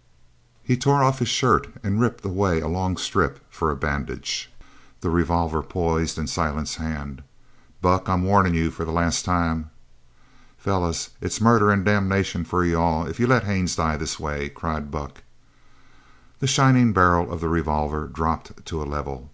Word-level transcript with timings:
_"He 0.62 0.78
tore 0.78 1.04
off 1.04 1.18
his 1.18 1.28
shirt 1.28 1.66
and 1.82 2.00
ripped 2.00 2.24
away 2.24 2.58
a 2.62 2.68
long 2.68 2.96
strip 2.96 3.38
for 3.52 3.70
a 3.70 3.76
bandage. 3.76 4.50
The 5.02 5.10
revolver 5.10 5.62
poised 5.62 6.16
in 6.16 6.26
Silent's 6.26 6.76
hand. 6.76 7.22
"Buck, 7.82 8.08
I'm 8.08 8.22
warnin' 8.22 8.54
you 8.54 8.70
for 8.70 8.86
the 8.86 8.92
last 8.92 9.26
time!" 9.26 9.68
"Fellers, 10.56 11.10
it's 11.20 11.38
murder 11.42 11.70
an' 11.70 11.84
damnation 11.84 12.46
for 12.46 12.64
all 12.74 13.04
if 13.06 13.20
you 13.20 13.26
let 13.26 13.44
Haines 13.44 13.76
die 13.76 13.98
this 13.98 14.18
way!" 14.18 14.48
cried 14.48 14.90
Buck. 14.90 15.22
The 16.38 16.46
shining 16.46 16.94
barrel 16.94 17.30
of 17.30 17.42
the 17.42 17.50
revolver 17.50 18.06
dropped 18.06 18.64
to 18.64 18.82
a 18.82 18.88
level. 18.88 19.30